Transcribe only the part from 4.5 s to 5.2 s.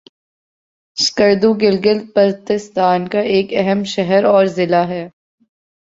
ضلع ہے